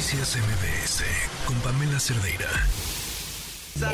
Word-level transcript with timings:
Noticias 0.00 0.38
MBS 0.38 1.04
con 1.46 1.56
Pamela 1.56 2.00
Cerdeira. 2.00 2.48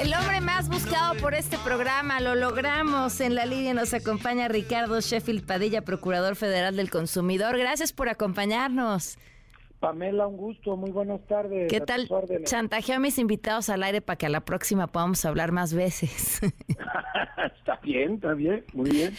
El 0.00 0.14
hombre 0.14 0.40
más 0.40 0.68
buscado 0.68 1.16
por 1.20 1.34
este 1.34 1.58
programa, 1.58 2.20
lo 2.20 2.36
logramos. 2.36 3.20
En 3.20 3.34
la 3.34 3.44
línea 3.44 3.74
nos 3.74 3.92
acompaña 3.92 4.46
Ricardo 4.46 5.00
Sheffield 5.00 5.44
Padilla, 5.44 5.82
Procurador 5.82 6.36
Federal 6.36 6.76
del 6.76 6.90
Consumidor. 6.90 7.58
Gracias 7.58 7.92
por 7.92 8.08
acompañarnos. 8.08 9.18
Pamela, 9.80 10.28
un 10.28 10.36
gusto, 10.36 10.76
muy 10.76 10.92
buenas 10.92 11.20
tardes. 11.26 11.68
¿Qué 11.68 11.80
tal? 11.80 12.08
Chantajeo 12.44 12.96
a 12.96 13.00
mis 13.00 13.18
invitados 13.18 13.68
al 13.68 13.82
aire 13.82 14.00
para 14.00 14.16
que 14.16 14.26
a 14.26 14.28
la 14.28 14.44
próxima 14.44 14.86
podamos 14.86 15.24
hablar 15.24 15.50
más 15.50 15.74
veces. 15.74 16.40
está 17.56 17.76
bien, 17.82 18.14
está 18.14 18.34
bien, 18.34 18.64
muy 18.72 18.90
bien. 18.90 19.14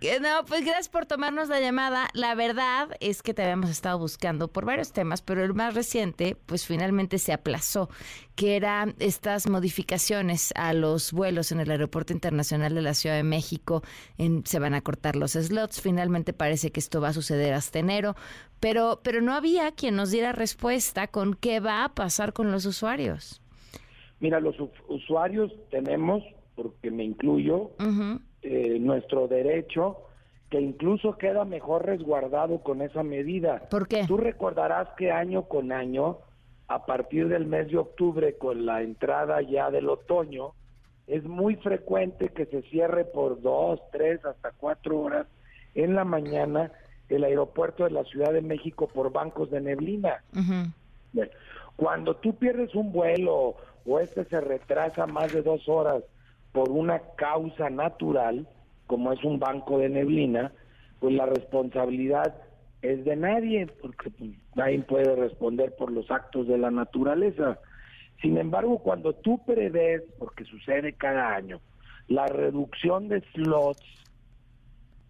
Eh, 0.00 0.18
no, 0.20 0.44
pues 0.46 0.64
gracias 0.64 0.88
por 0.88 1.06
tomarnos 1.06 1.48
la 1.48 1.60
llamada. 1.60 2.08
La 2.14 2.34
verdad 2.34 2.88
es 3.00 3.22
que 3.22 3.34
te 3.34 3.42
habíamos 3.42 3.70
estado 3.70 3.98
buscando 3.98 4.48
por 4.48 4.64
varios 4.64 4.92
temas, 4.92 5.22
pero 5.22 5.44
el 5.44 5.54
más 5.54 5.74
reciente, 5.74 6.36
pues 6.46 6.66
finalmente 6.66 7.18
se 7.18 7.32
aplazó, 7.32 7.88
que 8.34 8.56
eran 8.56 8.94
estas 8.98 9.48
modificaciones 9.48 10.52
a 10.56 10.72
los 10.72 11.12
vuelos 11.12 11.52
en 11.52 11.60
el 11.60 11.70
Aeropuerto 11.70 12.12
Internacional 12.12 12.74
de 12.74 12.82
la 12.82 12.94
Ciudad 12.94 13.16
de 13.16 13.22
México. 13.22 13.82
En, 14.18 14.44
se 14.46 14.58
van 14.58 14.74
a 14.74 14.80
cortar 14.80 15.16
los 15.16 15.32
slots. 15.32 15.80
Finalmente 15.80 16.32
parece 16.32 16.70
que 16.72 16.80
esto 16.80 17.00
va 17.00 17.08
a 17.08 17.12
suceder 17.12 17.54
hasta 17.54 17.78
enero 17.78 18.16
pero, 18.60 19.00
pero 19.02 19.22
no 19.22 19.32
había 19.32 19.72
quien 19.72 19.96
nos 19.96 20.10
diera 20.10 20.32
respuesta 20.32 21.08
con 21.08 21.34
qué 21.34 21.60
va 21.60 21.84
a 21.84 21.94
pasar 21.94 22.32
con 22.32 22.52
los 22.52 22.66
usuarios. 22.66 23.40
Mira, 24.20 24.38
los 24.38 24.56
usuarios 24.86 25.50
tenemos, 25.70 26.22
porque 26.62 26.90
me 26.90 27.04
incluyo, 27.04 27.70
eh, 28.42 28.78
nuestro 28.80 29.28
derecho 29.28 30.02
que 30.50 30.60
incluso 30.60 31.16
queda 31.16 31.44
mejor 31.44 31.86
resguardado 31.86 32.58
con 32.58 32.82
esa 32.82 33.02
medida. 33.02 33.62
¿Por 33.70 33.86
qué? 33.86 34.04
Tú 34.06 34.16
recordarás 34.16 34.88
que 34.98 35.12
año 35.12 35.44
con 35.44 35.72
año, 35.72 36.18
a 36.66 36.84
partir 36.84 37.28
del 37.28 37.46
mes 37.46 37.68
de 37.68 37.78
octubre, 37.78 38.36
con 38.36 38.66
la 38.66 38.82
entrada 38.82 39.40
ya 39.42 39.70
del 39.70 39.88
otoño, 39.88 40.52
es 41.06 41.24
muy 41.24 41.56
frecuente 41.56 42.28
que 42.28 42.46
se 42.46 42.62
cierre 42.62 43.04
por 43.04 43.40
dos, 43.40 43.80
tres, 43.92 44.24
hasta 44.24 44.50
cuatro 44.52 45.00
horas 45.00 45.26
en 45.74 45.94
la 45.94 46.04
mañana 46.04 46.72
el 47.08 47.24
aeropuerto 47.24 47.84
de 47.84 47.90
la 47.90 48.04
Ciudad 48.04 48.32
de 48.32 48.42
México 48.42 48.88
por 48.88 49.12
bancos 49.12 49.50
de 49.50 49.60
neblina. 49.60 50.22
cuando 51.76 52.14
tú 52.16 52.34
pierdes 52.36 52.74
un 52.74 52.92
vuelo 52.92 53.56
o 53.86 53.98
este 53.98 54.24
se 54.26 54.40
retrasa 54.40 55.06
más 55.06 55.32
de 55.32 55.42
dos 55.42 55.68
horas 55.68 56.02
por 56.52 56.70
una 56.70 57.00
causa 57.16 57.70
natural, 57.70 58.46
como 58.86 59.12
es 59.12 59.22
un 59.24 59.38
banco 59.38 59.78
de 59.78 59.88
neblina, 59.88 60.52
pues 60.98 61.14
la 61.14 61.26
responsabilidad 61.26 62.34
es 62.82 63.04
de 63.04 63.16
nadie, 63.16 63.66
porque 63.80 64.10
pues, 64.10 64.30
nadie 64.54 64.80
puede 64.80 65.14
responder 65.14 65.74
por 65.76 65.92
los 65.92 66.10
actos 66.10 66.48
de 66.48 66.58
la 66.58 66.70
naturaleza. 66.70 67.58
Sin 68.20 68.36
embargo, 68.36 68.78
cuando 68.78 69.14
tú 69.14 69.42
prevés, 69.44 70.02
porque 70.18 70.44
sucede 70.44 70.92
cada 70.92 71.34
año, 71.34 71.60
la 72.08 72.26
reducción 72.26 73.08
de 73.08 73.20
slots 73.32 73.84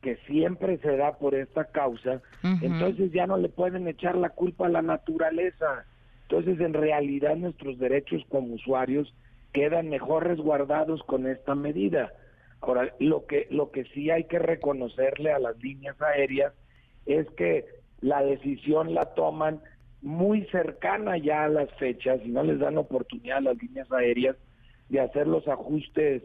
que 0.02 0.16
siempre 0.26 0.78
se 0.78 0.96
da 0.96 1.18
por 1.18 1.34
esta 1.34 1.64
causa, 1.66 2.22
entonces 2.62 3.12
ya 3.12 3.26
no 3.26 3.36
le 3.36 3.48
pueden 3.48 3.86
echar 3.86 4.16
la 4.16 4.30
culpa 4.30 4.66
a 4.66 4.70
la 4.70 4.82
naturaleza. 4.82 5.84
Entonces, 6.22 6.60
en 6.60 6.72
realidad, 6.72 7.36
nuestros 7.36 7.78
derechos 7.78 8.22
como 8.28 8.54
usuarios 8.54 9.12
quedan 9.52 9.88
mejor 9.88 10.26
resguardados 10.26 11.02
con 11.04 11.26
esta 11.26 11.54
medida. 11.54 12.12
Ahora, 12.60 12.94
lo 12.98 13.26
que, 13.26 13.46
lo 13.50 13.70
que 13.70 13.84
sí 13.84 14.10
hay 14.10 14.24
que 14.24 14.38
reconocerle 14.38 15.32
a 15.32 15.38
las 15.38 15.56
líneas 15.62 16.00
aéreas 16.00 16.52
es 17.06 17.26
que 17.30 17.64
la 18.00 18.22
decisión 18.22 18.94
la 18.94 19.14
toman 19.14 19.60
muy 20.02 20.44
cercana 20.46 21.18
ya 21.18 21.44
a 21.44 21.48
las 21.48 21.70
fechas 21.74 22.20
y 22.24 22.28
no 22.28 22.42
les 22.42 22.58
dan 22.58 22.78
oportunidad 22.78 23.38
a 23.38 23.42
las 23.42 23.62
líneas 23.62 23.90
aéreas 23.92 24.36
de 24.88 25.00
hacer 25.00 25.26
los 25.26 25.46
ajustes 25.48 26.22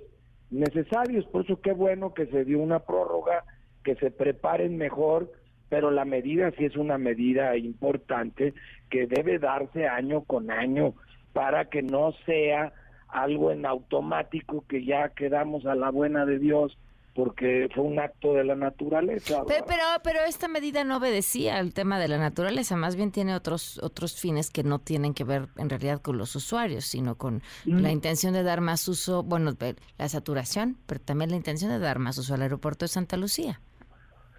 necesarios. 0.50 1.26
Por 1.26 1.44
eso 1.44 1.60
qué 1.62 1.74
bueno 1.74 2.14
que 2.14 2.28
se 2.28 2.46
dio 2.46 2.60
una 2.60 2.80
prórroga 2.80 3.44
que 3.84 3.96
se 3.96 4.12
preparen 4.12 4.78
mejor, 4.78 5.32
pero 5.70 5.92
la 5.92 6.06
medida 6.06 6.52
sí 6.58 6.66
es 6.66 6.76
una 6.76 6.98
medida 6.98 7.56
importante 7.58 8.54
que 8.90 9.08
debe 9.08 9.40
darse 9.40 9.88
año 9.88 10.24
con 10.24 10.52
año 10.52 10.94
para 11.34 11.66
que 11.66 11.82
no 11.82 12.14
sea 12.26 12.74
algo 13.16 13.52
en 13.52 13.66
automático 13.66 14.66
que 14.68 14.84
ya 14.84 15.10
quedamos 15.10 15.66
a 15.66 15.76
la 15.76 15.90
buena 15.90 16.26
de 16.26 16.38
Dios 16.38 16.78
porque 17.14 17.70
fue 17.74 17.86
un 17.86 17.98
acto 17.98 18.34
de 18.34 18.44
la 18.44 18.56
naturaleza. 18.56 19.44
Pero, 19.48 19.64
pero, 20.04 20.20
esta 20.28 20.50
medida 20.50 20.84
no 20.84 20.98
obedecía 20.98 21.58
al 21.58 21.74
tema 21.74 21.98
de 21.98 22.10
la 22.10 22.18
naturaleza, 22.18 22.76
más 22.76 22.98
bien 22.98 23.12
tiene 23.12 23.34
otros 23.34 23.82
otros 23.82 24.20
fines 24.20 24.52
que 24.52 24.64
no 24.64 24.80
tienen 24.80 25.14
que 25.14 25.24
ver 25.24 25.48
en 25.58 25.70
realidad 25.70 26.02
con 26.02 26.18
los 26.18 26.36
usuarios, 26.36 26.84
sino 26.84 27.16
con 27.16 27.42
la 27.64 27.90
intención 27.90 28.34
de 28.34 28.44
dar 28.44 28.60
más 28.60 28.86
uso, 28.90 29.24
bueno, 29.24 29.54
la 29.98 30.10
saturación, 30.10 30.76
pero 30.86 31.00
también 31.00 31.30
la 31.30 31.38
intención 31.38 31.72
de 31.72 31.80
dar 31.80 32.00
más 32.00 32.18
uso 32.18 32.34
al 32.34 32.42
aeropuerto 32.42 32.84
de 32.84 32.90
Santa 32.90 33.16
Lucía. 33.16 33.62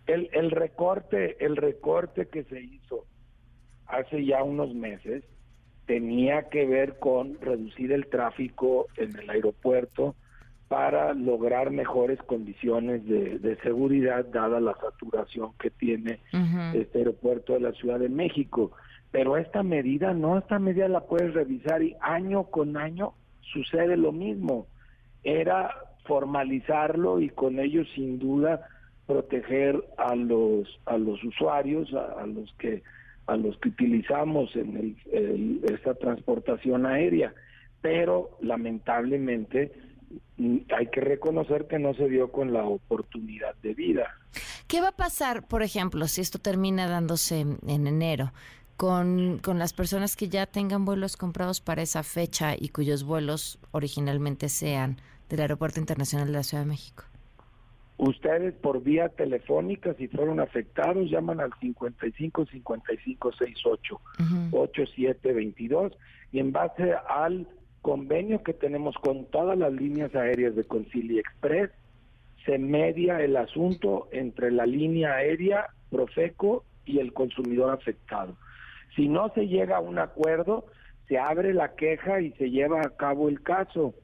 El, 0.06 0.28
el 0.34 0.50
recorte, 0.50 1.42
el 1.42 1.56
recorte 1.56 2.28
que 2.28 2.44
se 2.44 2.60
hizo 2.60 3.06
hace 3.86 4.22
ya 4.26 4.42
unos 4.42 4.74
meses 4.74 5.24
tenía 5.86 6.48
que 6.48 6.66
ver 6.66 6.98
con 6.98 7.40
reducir 7.40 7.92
el 7.92 8.06
tráfico 8.06 8.86
en 8.96 9.16
el 9.18 9.30
aeropuerto 9.30 10.14
para 10.68 11.14
lograr 11.14 11.70
mejores 11.70 12.18
condiciones 12.22 13.06
de, 13.06 13.56
seguridad 13.62 14.24
dada 14.26 14.58
la 14.58 14.74
saturación 14.74 15.52
que 15.60 15.70
tiene 15.70 16.18
este 16.74 16.98
aeropuerto 16.98 17.52
de 17.52 17.60
la 17.60 17.72
Ciudad 17.72 18.00
de 18.00 18.08
México. 18.08 18.72
Pero 19.12 19.36
esta 19.36 19.62
medida 19.62 20.12
no, 20.12 20.38
esta 20.38 20.58
medida 20.58 20.88
la 20.88 21.00
puedes 21.00 21.34
revisar 21.34 21.82
y 21.82 21.96
año 22.00 22.44
con 22.44 22.76
año 22.76 23.14
sucede 23.52 23.96
lo 23.96 24.10
mismo. 24.10 24.66
Era 25.22 25.70
formalizarlo 26.04 27.20
y 27.20 27.28
con 27.30 27.60
ello 27.60 27.84
sin 27.94 28.18
duda 28.18 28.66
proteger 29.06 29.84
a 29.96 30.16
los 30.16 30.80
a 30.84 30.98
los 30.98 31.22
usuarios 31.22 31.92
a, 31.94 32.26
los 32.26 32.52
que 32.58 32.82
a 33.26 33.36
los 33.36 33.58
que 33.58 33.70
utilizamos 33.70 34.54
en 34.56 34.96
el, 35.12 35.60
esta 35.64 35.94
transportación 35.94 36.86
aérea 36.86 37.34
pero 37.86 38.36
lamentablemente 38.40 39.70
hay 40.76 40.86
que 40.88 41.00
reconocer 41.00 41.68
que 41.68 41.78
no 41.78 41.94
se 41.94 42.08
dio 42.08 42.32
con 42.32 42.52
la 42.52 42.64
oportunidad 42.64 43.54
de 43.62 43.74
vida. 43.74 44.12
¿Qué 44.66 44.80
va 44.80 44.88
a 44.88 44.96
pasar, 44.96 45.46
por 45.46 45.62
ejemplo, 45.62 46.08
si 46.08 46.20
esto 46.20 46.40
termina 46.40 46.88
dándose 46.88 47.40
en 47.40 47.86
enero? 47.86 48.32
Con, 48.76 49.38
con 49.38 49.60
las 49.60 49.72
personas 49.72 50.16
que 50.16 50.28
ya 50.28 50.46
tengan 50.46 50.84
vuelos 50.84 51.16
comprados 51.16 51.60
para 51.60 51.80
esa 51.80 52.02
fecha 52.02 52.56
y 52.58 52.70
cuyos 52.70 53.04
vuelos 53.04 53.60
originalmente 53.70 54.48
sean 54.48 54.96
del 55.28 55.42
Aeropuerto 55.42 55.78
Internacional 55.78 56.26
de 56.26 56.32
la 56.32 56.42
Ciudad 56.42 56.64
de 56.64 56.70
México. 56.70 57.04
Ustedes 57.98 58.54
por 58.54 58.82
vía 58.82 59.08
telefónica, 59.08 59.94
si 59.94 60.08
fueron 60.08 60.38
afectados, 60.40 61.10
llaman 61.10 61.40
al 61.40 61.52
55 61.60 62.44
55 62.44 63.32
68 63.32 64.00
8722 64.52 65.92
y 66.32 66.40
en 66.40 66.52
base 66.52 66.94
al 67.08 67.46
convenio 67.80 68.42
que 68.42 68.52
tenemos 68.52 68.96
con 68.96 69.24
todas 69.26 69.56
las 69.56 69.72
líneas 69.72 70.14
aéreas 70.14 70.54
de 70.56 70.64
Concilia 70.64 71.20
Express, 71.20 71.70
se 72.44 72.58
media 72.58 73.20
el 73.22 73.36
asunto 73.36 74.08
entre 74.12 74.50
la 74.50 74.66
línea 74.66 75.14
aérea, 75.14 75.68
Profeco 75.90 76.64
y 76.84 76.98
el 76.98 77.12
consumidor 77.12 77.72
afectado. 77.72 78.36
Si 78.94 79.08
no 79.08 79.32
se 79.34 79.46
llega 79.46 79.76
a 79.76 79.80
un 79.80 79.98
acuerdo, 79.98 80.66
se 81.08 81.18
abre 81.18 81.54
la 81.54 81.74
queja 81.74 82.20
y 82.20 82.32
se 82.32 82.50
lleva 82.50 82.80
a 82.80 82.96
cabo 82.96 83.28
el 83.28 83.42
caso. 83.42 83.94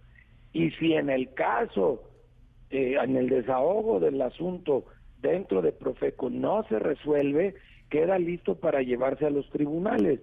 Y 0.52 0.70
si 0.72 0.94
en 0.94 1.10
el 1.10 1.32
caso 1.34 2.02
eh, 2.72 2.96
en 3.02 3.16
el 3.16 3.28
desahogo 3.28 4.00
del 4.00 4.20
asunto 4.22 4.86
dentro 5.20 5.60
de 5.62 5.72
Profeco 5.72 6.30
no 6.30 6.64
se 6.68 6.78
resuelve, 6.78 7.54
queda 7.90 8.18
listo 8.18 8.56
para 8.56 8.80
llevarse 8.80 9.26
a 9.26 9.30
los 9.30 9.48
tribunales. 9.50 10.20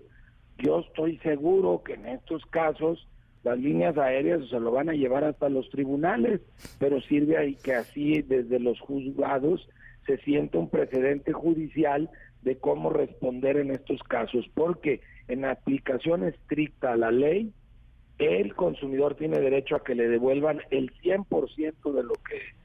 Yo 0.57 0.79
estoy 0.79 1.17
seguro 1.19 1.83
que 1.83 1.93
en 1.93 2.07
estos 2.07 2.45
casos 2.47 3.07
las 3.43 3.57
líneas 3.57 3.97
aéreas 3.97 4.49
se 4.49 4.59
lo 4.59 4.71
van 4.71 4.89
a 4.89 4.93
llevar 4.93 5.23
hasta 5.23 5.47
los 5.47 5.69
tribunales, 5.69 6.41
pero 6.79 6.99
sirve 7.01 7.37
ahí 7.37 7.55
que 7.55 7.73
así 7.73 8.21
desde 8.23 8.59
los 8.59 8.79
juzgados 8.81 9.69
se 10.05 10.17
sienta 10.17 10.57
un 10.57 10.69
precedente 10.69 11.31
judicial 11.31 12.09
de 12.41 12.57
cómo 12.57 12.89
responder 12.89 13.57
en 13.57 13.71
estos 13.71 14.01
casos, 14.03 14.49
porque 14.55 15.01
en 15.27 15.45
aplicación 15.45 16.23
estricta 16.23 16.93
a 16.93 16.97
la 16.97 17.11
ley, 17.11 17.53
el 18.19 18.53
consumidor 18.53 19.15
tiene 19.15 19.39
derecho 19.39 19.75
a 19.75 19.83
que 19.83 19.95
le 19.95 20.07
devuelvan 20.07 20.61
el 20.69 20.93
100% 21.01 21.93
de 21.93 22.03
lo 22.03 22.13
que 22.13 22.59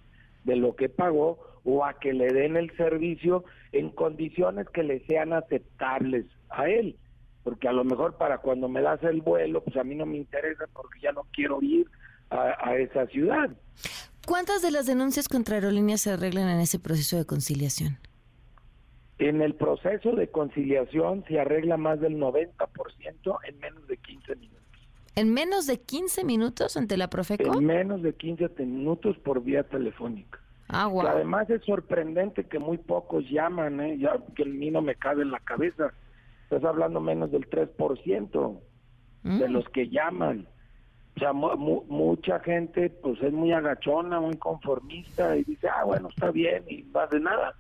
de 0.45 0.57
lo 0.57 0.77
que 0.77 0.91
pagó 0.91 1.39
o 1.65 1.85
a 1.87 1.99
que 1.99 2.13
le 2.13 2.31
den 2.33 2.57
el 2.57 2.77
servicio 2.77 3.45
en 3.73 3.89
condiciones 3.91 4.69
que 4.69 4.83
le 4.83 5.01
sean 5.07 5.33
aceptables 5.33 6.27
a 6.51 6.69
él, 6.69 6.97
porque 7.43 7.67
a 7.67 7.73
lo 7.73 7.83
mejor 7.83 8.19
para 8.19 8.39
cuando 8.39 8.69
me 8.69 8.83
das 8.83 9.03
el 9.05 9.23
vuelo, 9.23 9.65
pues 9.65 9.77
a 9.79 9.85
mí 9.85 9.95
no 9.95 10.05
me 10.05 10.19
interesa 10.19 10.67
porque 10.75 11.01
ya 11.01 11.13
no 11.13 11.27
quiero 11.33 11.63
ir 11.63 11.87
a, 12.29 12.57
a 12.61 12.77
esa 12.77 13.07
ciudad. 13.07 13.51
¿Cuántas 14.27 14.61
de 14.61 14.71
las 14.71 14.87
denuncias 14.87 15.29
contra 15.29 15.55
aerolíneas 15.55 16.03
se 16.03 16.11
arreglan 16.11 16.49
en 16.51 16.61
ese 16.61 16.79
proceso 16.79 17.17
de 17.17 17.25
conciliación? 17.25 17.99
En 19.19 19.41
el 19.41 19.55
proceso 19.55 20.13
de 20.13 20.29
conciliación 20.29 21.25
se 21.29 21.39
arregla 21.41 21.77
más 21.77 22.01
del 22.01 22.19
90% 22.19 23.39
en 23.47 23.59
menos 23.61 23.87
de 23.87 23.97
15 23.97 24.37
minutos. 24.37 24.64
¿En 25.17 25.33
menos 25.33 25.67
de 25.67 25.81
15 25.81 26.25
minutos 26.25 26.77
ante 26.77 26.97
la 26.97 27.09
Profeco? 27.09 27.57
En 27.57 27.65
menos 27.65 28.03
de 28.03 28.15
15 28.15 28.49
minutos 28.65 29.17
por 29.19 29.43
vía 29.43 29.63
telefónica. 29.63 30.41
Ah, 30.69 30.87
wow. 30.87 31.07
además 31.07 31.49
es 31.51 31.63
sorprendente 31.65 32.45
que 32.45 32.59
muy 32.59 32.79
pocos 32.79 33.25
llaman, 33.31 33.81
¿eh? 33.81 33.99
ya 33.99 34.19
que 34.35 34.43
el 34.43 34.55
mí 34.55 34.71
no 34.71 34.83
me 34.83 34.97
cabe 34.97 35.23
en 35.23 35.31
la 35.31 35.41
cabeza. 35.41 35.93
Estás 36.45 36.65
hablando 36.65 37.01
menos 37.01 37.31
del 37.31 37.49
3% 37.49 38.61
de 39.23 39.49
mm. 39.49 39.53
los 39.53 39.69
que 39.69 39.89
llaman. 39.89 40.49
O 41.17 41.21
sea, 41.21 41.33
mucha 41.33 42.41
gente 42.41 42.91
pues 42.91 43.23
es 43.23 43.33
muy 43.33 43.53
agachona, 43.53 44.21
muy 44.21 44.37
conformista 44.37 45.37
y 45.37 45.45
dice, 45.45 45.69
ah, 45.69 45.85
bueno, 45.85 46.09
está 46.09 46.31
bien 46.33 46.65
y 46.69 46.83
no 46.83 47.01
hace 47.01 47.21
nada. 47.21 47.55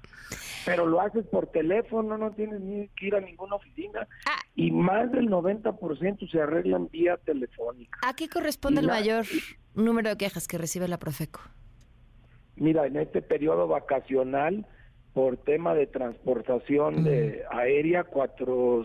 Pero 0.66 0.86
lo 0.86 1.00
haces 1.00 1.24
por 1.26 1.46
teléfono, 1.48 2.18
no 2.18 2.32
tienes 2.32 2.60
ni 2.60 2.88
que 2.88 3.06
ir 3.06 3.14
a 3.14 3.20
ninguna 3.20 3.56
oficina. 3.56 4.08
Ah. 4.26 4.40
Y 4.56 4.72
más 4.72 5.12
del 5.12 5.28
90% 5.28 6.30
se 6.30 6.40
arreglan 6.40 6.88
vía 6.88 7.16
telefónica. 7.18 7.98
¿A 8.02 8.14
qué 8.14 8.28
corresponde 8.28 8.80
el 8.80 8.88
mayor 8.88 9.24
número 9.74 10.10
de 10.10 10.16
quejas 10.16 10.48
que 10.48 10.58
recibe 10.58 10.88
la 10.88 10.98
Profeco? 10.98 11.40
Mira, 12.56 12.86
en 12.86 12.96
este 12.96 13.22
periodo 13.22 13.68
vacacional, 13.68 14.66
por 15.12 15.36
tema 15.36 15.74
de 15.74 15.86
transportación 15.86 17.04
de 17.04 17.44
aérea, 17.50 18.02
cuatro, 18.02 18.84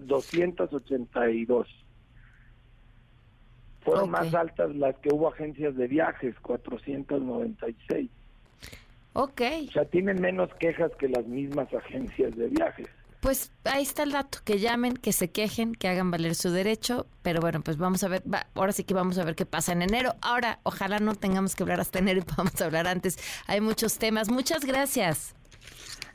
282 0.00 1.66
fueron 3.84 4.10
más 4.10 4.34
altas 4.34 4.74
las 4.76 4.96
que 4.98 5.10
hubo 5.12 5.28
agencias 5.28 5.76
de 5.76 5.86
viajes, 5.86 6.34
496. 6.40 8.10
Ok. 9.14 9.42
O 9.68 9.72
sea, 9.72 9.84
tienen 9.84 10.20
menos 10.20 10.48
quejas 10.58 10.90
que 10.98 11.08
las 11.08 11.26
mismas 11.26 11.72
agencias 11.74 12.34
de 12.36 12.48
viajes. 12.48 12.88
Pues 13.20 13.52
ahí 13.64 13.84
está 13.84 14.02
el 14.02 14.10
dato, 14.10 14.38
que 14.44 14.58
llamen, 14.58 14.94
que 14.96 15.12
se 15.12 15.30
quejen, 15.30 15.76
que 15.76 15.86
hagan 15.86 16.10
valer 16.10 16.34
su 16.34 16.50
derecho, 16.50 17.06
pero 17.22 17.40
bueno, 17.40 17.60
pues 17.62 17.76
vamos 17.76 18.02
a 18.02 18.08
ver, 18.08 18.24
ahora 18.54 18.72
sí 18.72 18.82
que 18.82 18.94
vamos 18.94 19.16
a 19.18 19.24
ver 19.24 19.36
qué 19.36 19.46
pasa 19.46 19.70
en 19.70 19.82
enero. 19.82 20.16
Ahora, 20.22 20.58
ojalá 20.64 20.98
no 20.98 21.14
tengamos 21.14 21.54
que 21.54 21.62
hablar 21.62 21.78
hasta 21.78 22.00
enero 22.00 22.18
y 22.18 22.22
podamos 22.34 22.60
hablar 22.60 22.88
antes. 22.88 23.18
Hay 23.46 23.60
muchos 23.60 23.98
temas. 23.98 24.28
Muchas 24.28 24.64
gracias. 24.64 25.36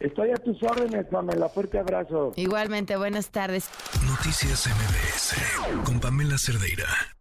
Estoy 0.01 0.31
a 0.31 0.35
tus 0.35 0.61
órdenes, 0.61 1.05
Pamela. 1.07 1.47
Fuerte 1.47 1.79
abrazo. 1.79 2.33
Igualmente, 2.35 2.97
buenas 2.97 3.29
tardes. 3.29 3.69
Noticias 4.05 4.67
MBS 4.67 5.85
con 5.85 5.99
Pamela 6.01 6.37
Cerdeira. 6.37 7.16